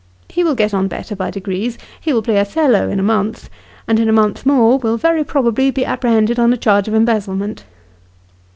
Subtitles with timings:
[0.29, 3.51] He will get on better by degrees; he will play Othello in a month,
[3.87, 7.35] and in a month more, will very probably be apprehended on a charge of embezzle
[7.35, 7.65] ment.